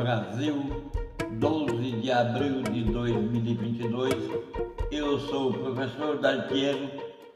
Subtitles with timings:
[0.00, 0.54] Brasil,
[1.32, 4.14] 12 de abril de 2022.
[4.90, 6.88] Eu sou o professor Daltiero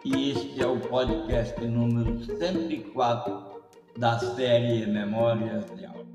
[0.03, 3.39] e este é o podcast número 104
[3.99, 6.07] da série Memórias de Aula.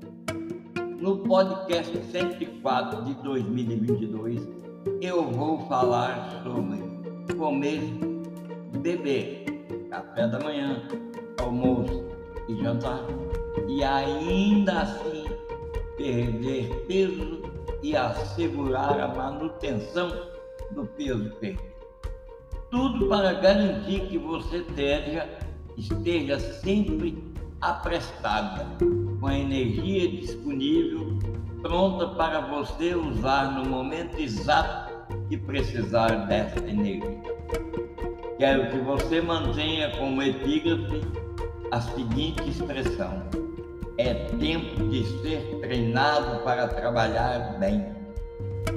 [0.98, 4.48] No podcast 104 de 2022,
[5.00, 6.80] eu vou falar sobre
[7.36, 7.80] comer,
[8.82, 9.44] beber,
[9.88, 10.82] café da manhã,
[11.40, 12.04] almoço
[12.48, 13.06] e jantar,
[13.68, 15.19] e ainda assim
[16.00, 17.42] perder peso
[17.82, 20.10] e assegurar a manutenção
[20.70, 21.70] do peso perdido.
[22.70, 25.28] Tudo para garantir que você esteja,
[25.76, 27.22] esteja sempre
[27.60, 28.66] aprestada,
[29.20, 31.18] com a energia disponível,
[31.60, 34.90] pronta para você usar no momento exato
[35.28, 37.20] que precisar dessa energia.
[38.38, 41.02] Quero que você mantenha como epígrafe
[41.70, 43.22] a seguinte expressão:
[44.00, 47.94] é tempo de ser treinado para trabalhar bem.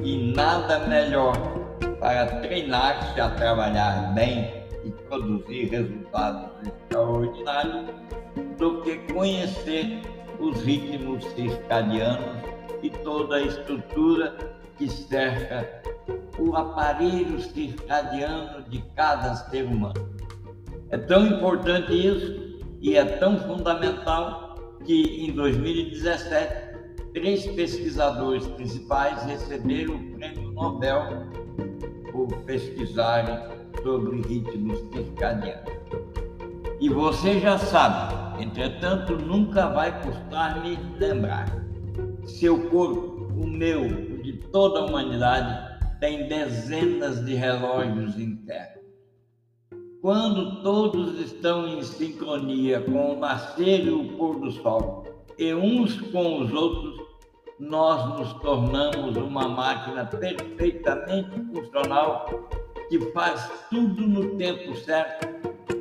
[0.04, 1.36] E nada melhor
[2.00, 7.86] para treinar-se a trabalhar bem e produzir resultados extraordinários
[8.58, 10.02] do que conhecer
[10.40, 12.44] os ritmos circadianos
[12.82, 14.36] e toda a estrutura
[14.78, 15.82] que cerca
[16.38, 20.10] o aparelho circadiano de cada ser humano.
[20.90, 24.43] É tão importante isso e é tão fundamental
[24.86, 26.74] que em 2017
[27.14, 31.28] três pesquisadores principais receberam o prêmio Nobel
[32.12, 33.38] por pesquisarem
[33.82, 35.74] sobre ritmos circadianos.
[36.80, 41.48] E você já sabe, entretanto, nunca vai custar-me lembrar.
[42.26, 48.83] Seu corpo, o meu, o de toda a humanidade, tem dezenas de relógios internos.
[50.04, 55.06] Quando todos estão em sincronia com o nascer e o pôr do sol,
[55.40, 57.02] e uns com os outros,
[57.58, 62.26] nós nos tornamos uma máquina perfeitamente funcional
[62.90, 65.26] que faz tudo no tempo certo,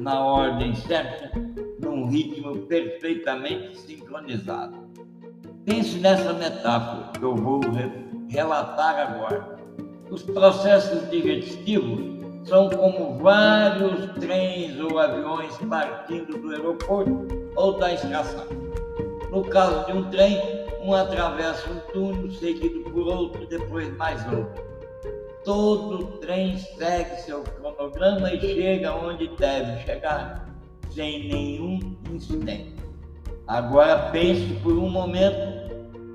[0.00, 1.32] na ordem certa,
[1.80, 4.88] num ritmo perfeitamente sincronizado.
[5.64, 7.60] Pense nessa metáfora que eu vou
[8.28, 9.56] relatar agora.
[10.08, 17.26] Os processos digestivos são como vários trens ou aviões partindo do aeroporto
[17.56, 18.46] ou da estação.
[19.30, 20.40] No caso de um trem,
[20.82, 24.62] um atravessa um túnel, seguido por outro, depois mais outro.
[25.44, 30.46] Todo trem segue seu cronograma e chega onde deve chegar,
[30.90, 32.74] sem nenhum incidente.
[33.46, 35.72] Agora pense por um momento,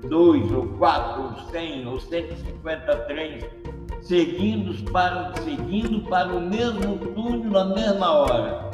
[0.08, 3.44] dois ou quatro ou cem ou cento e cinquenta trens
[4.02, 8.70] seguindo para, seguindo para o mesmo túnel na mesma hora.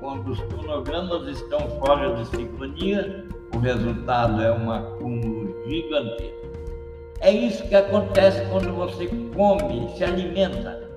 [0.00, 6.48] Quando os cronogramas estão fora de sincronia, o resultado é um acúmulo gigantesco.
[7.20, 10.88] É isso que acontece quando você come, se alimenta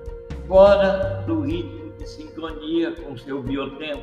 [0.46, 4.02] fora do ritmo de sincronia com seu biotempo.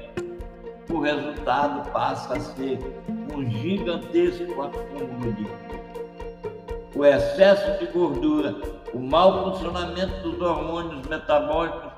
[0.91, 2.79] O resultado passa a ser
[3.33, 5.47] um gigantesco acúmulo de
[6.95, 8.55] o excesso de gordura,
[8.93, 11.91] o mau funcionamento dos hormônios metabólicos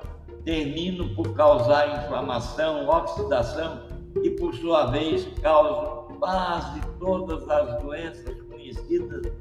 [0.44, 3.82] terminam por causar inflamação, oxidação
[4.22, 9.32] e, por sua vez, causam quase todas as doenças conhecidas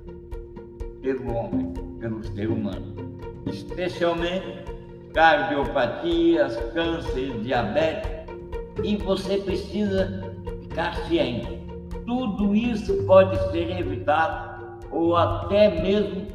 [1.01, 2.94] pelo homem, pelo ser humano,
[3.47, 4.63] especialmente
[5.13, 8.12] cardiopatias, câncer, diabetes,
[8.83, 11.59] e você precisa ficar ciente.
[12.06, 16.28] Tudo isso pode ser evitado ou até mesmo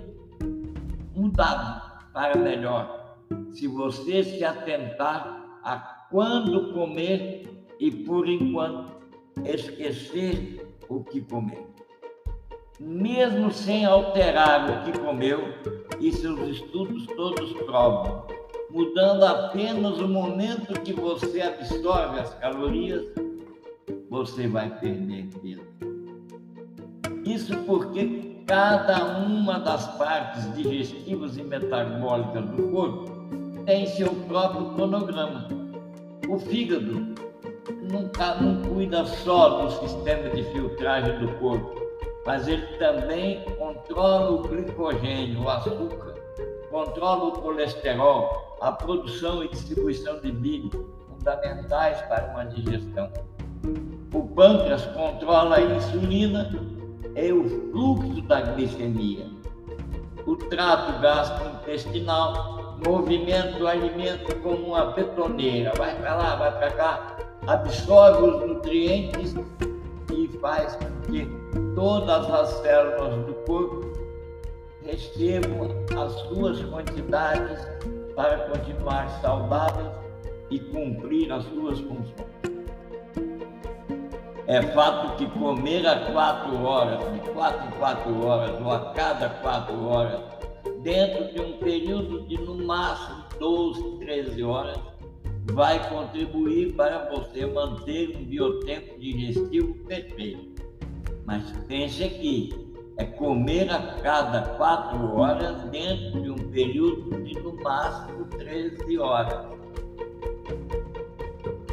[1.36, 1.82] mudado
[2.14, 3.18] para melhor,
[3.52, 5.76] se você se atentar a
[6.10, 8.94] quando comer e, por enquanto,
[9.44, 11.66] esquecer o que comer.
[12.80, 15.40] Mesmo sem alterar o que comeu,
[16.00, 18.26] e seus estudos todos provam,
[18.70, 23.04] mudando apenas o momento que você absorve as calorias,
[24.08, 25.66] você vai perder peso.
[27.26, 33.10] Isso porque Cada uma das partes digestivas e metabólicas do corpo
[33.64, 35.48] tem seu próprio cronograma.
[36.28, 37.12] O fígado
[37.90, 41.74] nunca, não cuida só do sistema de filtragem do corpo,
[42.24, 46.14] mas ele também controla o glicogênio, o açúcar,
[46.70, 50.70] controla o colesterol, a produção e distribuição de bile,
[51.08, 53.10] fundamentais para uma digestão.
[54.14, 56.75] O pâncreas controla a insulina
[57.16, 59.26] é o fluxo da glicemia.
[60.26, 67.16] O trato gastrointestinal movimenta o alimento como uma betoneira, vai para lá, vai para cá,
[67.46, 69.34] absorve os nutrientes
[70.12, 71.26] e faz com que
[71.74, 73.86] todas as células do corpo
[74.84, 77.66] recebam as suas quantidades
[78.14, 79.88] para continuar saudáveis
[80.50, 82.45] e cumprir as suas funções.
[84.48, 89.28] É fato que comer a quatro horas, de quatro em quatro horas, ou a cada
[89.28, 90.20] quatro horas,
[90.82, 94.78] dentro de um período de no máximo 12, 13 horas,
[95.50, 100.62] vai contribuir para você manter um biotempo digestivo perfeito.
[101.24, 107.52] Mas pense aqui, é comer a cada quatro horas dentro de um período de no
[107.64, 109.44] máximo 13 horas.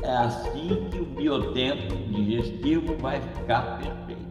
[0.04, 4.24] É assim que o biotempo digestivo vai ficar perfeito.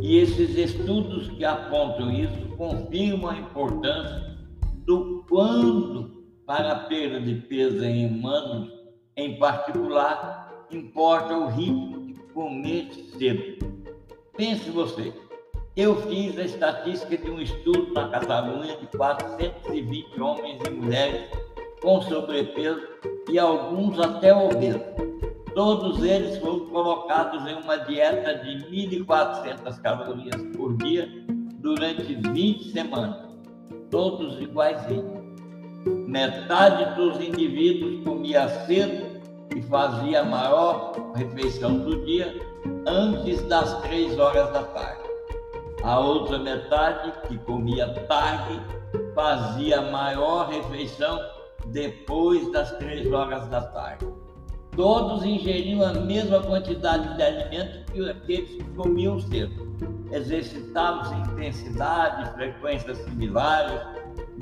[0.00, 4.38] E esses estudos que apontam isso confirmam a importância
[4.86, 8.72] do quando para a perda de peso em humanos,
[9.16, 13.74] em particular, importa o ritmo de comer cedo.
[14.36, 15.12] Pense você,
[15.76, 21.43] eu fiz a estatística de um estudo na Catalunha de 420 homens e mulheres
[21.84, 22.80] com sobrepeso
[23.30, 24.80] e alguns até obesos.
[25.54, 28.56] Todos eles foram colocados em uma dieta de
[29.04, 31.08] 1.400 calorias por dia
[31.58, 33.28] durante 20 semanas,
[33.90, 35.22] todos iguaizinhos.
[36.08, 39.20] Metade dos indivíduos comia cedo
[39.54, 42.34] e fazia a maior refeição do dia
[42.86, 45.04] antes das três horas da tarde.
[45.82, 48.58] A outra metade, que comia tarde,
[49.14, 51.33] fazia a maior refeição
[51.66, 54.06] depois das três horas da tarde.
[54.76, 59.72] Todos ingeriam a mesma quantidade de alimento que aqueles que comiam cedo.
[60.10, 63.80] Exercitavam-se intensidade, frequências similares,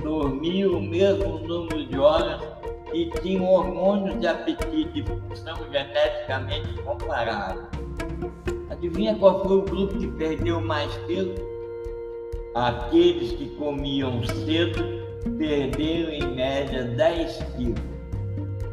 [0.02, 2.40] dormiam o mesmo número de horas
[2.94, 7.66] e tinham hormônios de apetite e função geneticamente comparáveis.
[8.70, 11.34] Adivinha qual foi o grupo que perdeu mais peso?
[12.54, 17.80] Aqueles que comiam cedo perderam em média 10 quilos.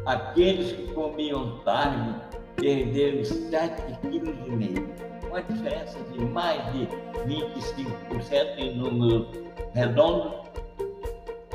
[0.06, 2.14] Aqueles que comiam tarde
[2.56, 5.28] perderam 7,5 kg.
[5.28, 6.88] Uma diferença de mais de
[7.26, 9.28] 25% em números
[9.74, 10.32] redondos.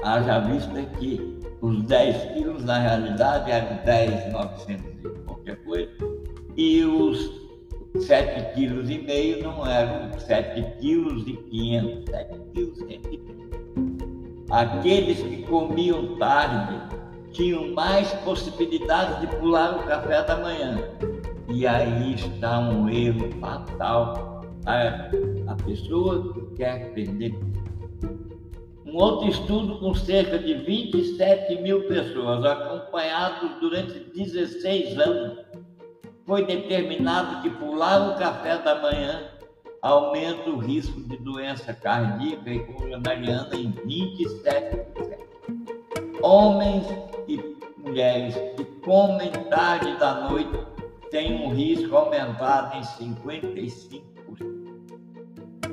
[0.03, 5.91] Haja vista que os 10 quilos na realidade eram 10,900 e qualquer coisa.
[6.55, 7.45] E os
[7.95, 13.44] 7,5 kg não eram 7,5 kg, 7 quilos 130
[14.55, 16.79] Aqueles que comiam tarde
[17.33, 20.79] tinham mais possibilidades de pular o café da manhã.
[21.49, 25.11] E aí está um erro fatal para
[25.47, 27.37] a pessoa que quer perder
[28.85, 35.39] um outro estudo com cerca de 27 mil pessoas, acompanhados durante 16 anos,
[36.25, 39.34] foi determinado que pular o café da manhã
[39.85, 44.83] aumenta o risco de doença cardíaca e coronariana em 27%.
[46.23, 46.87] Homens
[47.27, 47.39] e
[47.77, 50.57] mulheres que comem tarde da noite
[51.11, 54.01] têm um risco aumentado em 55%.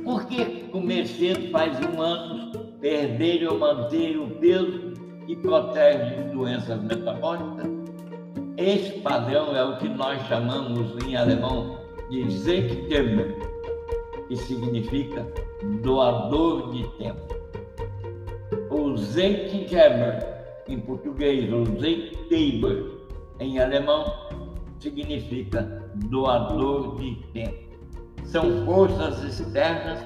[0.05, 4.93] Por que comer cedo faz humanos perderem ou manterem o peso
[5.27, 7.67] e protege de doenças metabólicas?
[8.59, 11.79] Esse padrão é o que nós chamamos em alemão
[12.11, 13.52] de Zeitgeber,
[14.33, 15.27] que significa
[15.83, 17.37] doador de tempo.
[18.71, 20.27] O Zeitgeber,
[20.67, 22.87] em português, ou Zeitgeber,
[23.41, 24.11] em alemão,
[24.79, 27.59] significa doador de tempo.
[28.25, 29.99] São forças externas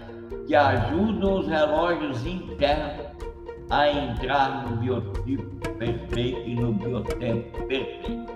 [0.49, 3.07] que ajudam os relógios internos
[3.71, 5.45] a entrar no biotipo
[5.79, 8.27] perfeito e no biotempo perfeito.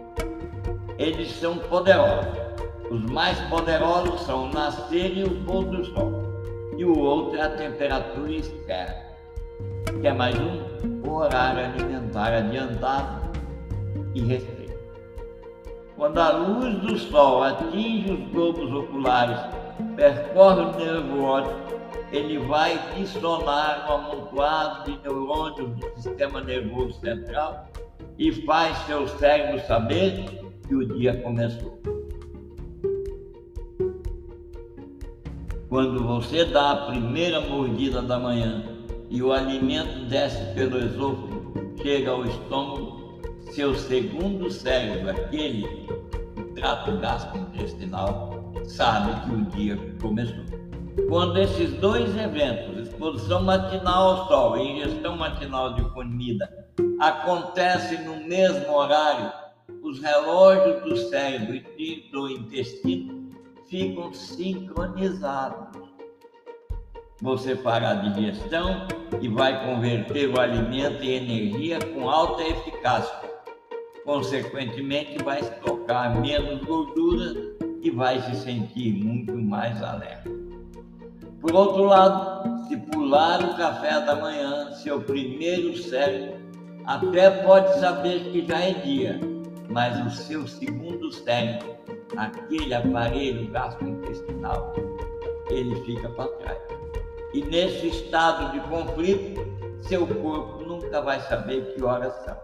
[0.98, 2.49] Eles são poderosos
[2.90, 6.12] os mais poderosos são o nascer e o pôr do sol,
[6.76, 8.96] e o outro é a temperatura externa,
[10.00, 13.30] que é mais um o horário alimentar adiantado
[14.12, 14.74] e restrito.
[15.96, 19.38] Quando a luz do sol atinge os globos oculares,
[19.94, 21.80] percorre o nervo óptico,
[22.10, 27.68] ele vai dissonar o amontoado de neurônios do sistema nervoso central
[28.18, 30.24] e faz seu cérebro saber
[30.66, 31.79] que o dia começou.
[35.70, 38.64] Quando você dá a primeira mordida da manhã
[39.08, 43.20] e o alimento desce pelo esôfago, chega ao estômago,
[43.52, 45.64] seu segundo cérebro, aquele
[46.56, 50.44] trato gastrointestinal, sabe que o dia começou.
[51.08, 56.50] Quando esses dois eventos, exposição matinal ao sol e ingestão matinal de comida,
[56.98, 59.32] acontecem no mesmo horário,
[59.84, 63.19] os relógios do cérebro e do intestino
[63.70, 65.78] ficam sincronizados.
[67.22, 68.88] Você fará a digestão
[69.20, 73.30] e vai converter o alimento em energia com alta eficácia.
[74.04, 80.28] Consequentemente, vai estocar menos gordura e vai se sentir muito mais alerta.
[81.40, 86.40] Por outro lado, se pular o café da manhã, seu primeiro cérebro
[86.86, 89.20] até pode saber que já é dia,
[89.68, 91.76] mas o seu segundo cérebro,
[92.16, 94.74] aquele aparelho gastrointestinal,
[95.50, 96.58] ele fica para trás.
[97.32, 99.40] E nesse estado de conflito,
[99.82, 102.36] seu corpo nunca vai saber que horas são.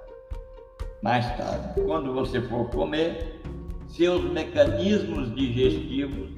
[1.03, 3.41] Mais tarde, quando você for comer,
[3.89, 6.31] seus mecanismos digestivos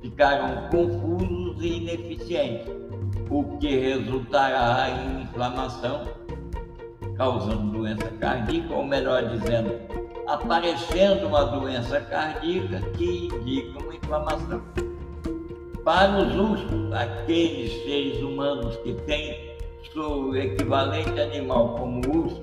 [0.00, 2.68] ficarão confusos e ineficientes,
[3.30, 6.08] o que resultará em inflamação,
[7.16, 9.70] causando doença cardíaca, ou melhor dizendo,
[10.32, 14.62] aparecendo uma doença cardíaca que indica uma inflamação.
[15.84, 19.52] Para os ursos, aqueles seres humanos que têm
[19.92, 22.42] seu equivalente animal como urso,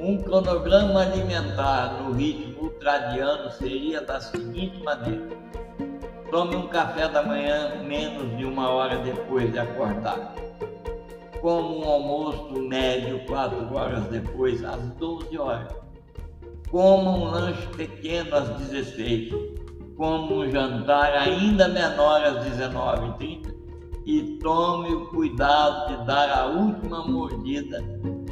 [0.00, 5.28] um cronograma alimentar no ritmo ultradiano seria da seguinte maneira:
[6.30, 10.34] tome um café da manhã menos de uma hora depois de acordar.
[11.40, 15.85] Como um almoço médio quatro horas depois, às 12 horas.
[16.76, 19.32] Coma um lanche pequeno às 16
[19.96, 23.46] como um jantar ainda menor às 19h30
[24.04, 27.82] e tome o cuidado de dar a última mordida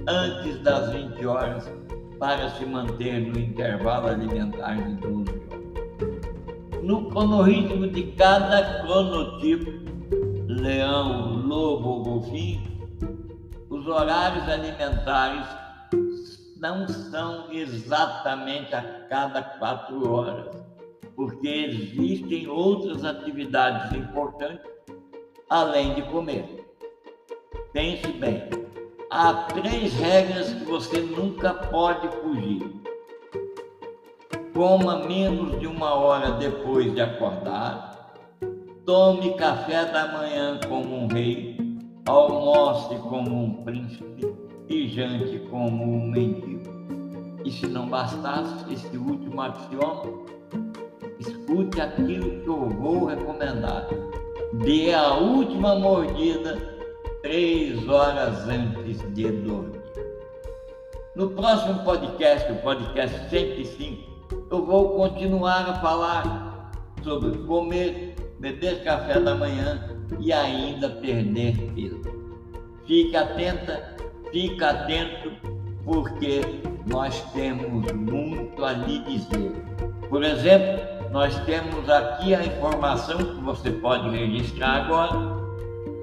[0.06, 1.72] antes das 20 horas
[2.18, 6.82] para se manter no intervalo alimentar de 12 horas.
[6.82, 9.72] No cronoritmo de cada cronotipo,
[10.48, 12.60] leão, lobo ou golfinho,
[13.70, 15.63] os horários alimentares
[16.56, 20.64] não são exatamente a cada quatro horas
[21.16, 24.70] porque existem outras atividades importantes
[25.48, 26.64] além de comer.
[27.72, 28.48] Pense bem,
[29.10, 32.82] há três regras que você nunca pode fugir.
[34.52, 38.14] Coma menos de uma hora depois de acordar.
[38.84, 41.54] Tome café da manhã como um rei.
[42.06, 46.62] Almoce como um príncipe e jante como um mendigo.
[47.44, 50.04] E se não bastasse esse último axioma,
[51.18, 53.86] escute aquilo que eu vou recomendar.
[54.64, 56.56] Dê a última mordida
[57.22, 59.82] três horas antes de dormir.
[61.16, 69.20] No próximo podcast, o podcast 105, eu vou continuar a falar sobre comer, beber café
[69.20, 72.02] da manhã e ainda perder peso.
[72.86, 73.93] Fique atenta,
[74.34, 75.30] fique atento,
[75.84, 76.40] porque
[76.86, 79.52] nós temos muito a lhe dizer.
[80.08, 85.16] Por exemplo, nós temos aqui a informação que você pode registrar agora,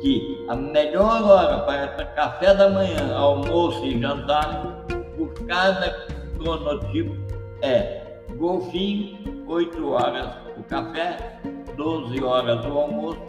[0.01, 4.85] que a melhor hora para café da manhã, almoço e jantar,
[5.17, 5.91] por cada
[6.37, 7.13] cronotipo
[7.61, 11.37] é golfinho, 8 horas o café,
[11.75, 13.19] 12 horas o almoço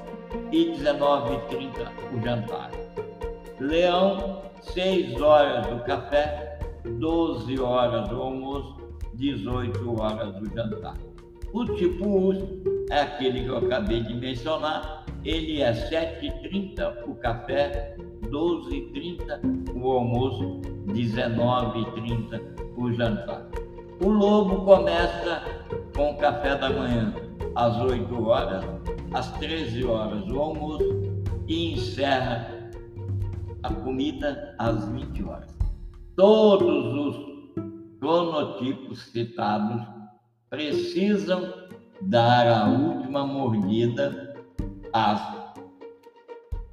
[0.52, 2.71] e 19h30 o jantar.
[3.59, 8.76] Leão, 6 horas o café, 12 horas o almoço,
[9.14, 10.97] 18 horas o jantar.
[11.52, 17.97] O tipo uso é aquele que eu acabei de mencionar, ele é 7h30 o café,
[18.23, 22.40] 12h30 o almoço, 19h30
[22.76, 23.47] o jantar.
[24.02, 25.42] O lobo começa
[25.95, 27.14] com o café da manhã
[27.54, 28.64] às 8 horas,
[29.12, 32.62] às 13 horas o almoço e encerra
[33.62, 35.59] a comida às 20 horas.
[36.16, 37.33] Todos os
[37.99, 39.83] cronotipos citados
[40.50, 41.52] precisam
[42.02, 44.35] dar a última mordida
[44.92, 45.21] às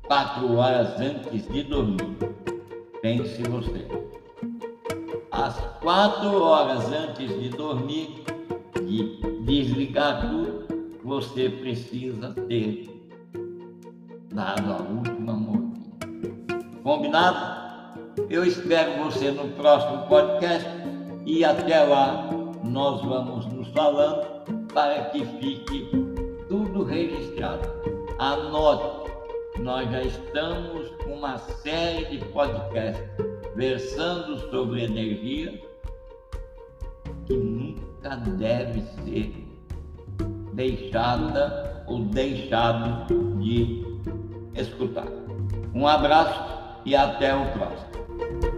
[0.08, 2.18] quatro horas antes de dormir.
[3.02, 3.88] Pense você.
[5.32, 8.24] Às quatro horas antes de dormir,
[8.86, 10.68] de desligar tudo,
[11.04, 12.90] você precisa ter
[14.34, 15.39] dado a última.
[16.90, 17.38] Combinado?
[18.32, 20.68] Eu espero você no próximo podcast
[21.24, 22.32] e até lá
[22.64, 24.26] nós vamos nos falando
[24.74, 25.88] para que fique
[26.48, 27.70] tudo registrado.
[28.18, 29.12] Anote,
[29.60, 33.08] nós já estamos com uma série de podcasts
[33.56, 35.62] versando sobre energia
[37.28, 39.48] que nunca deve ser
[40.54, 43.86] deixada ou deixado de
[44.56, 45.06] escutar.
[45.76, 48.49] Um abraço e até o próximo.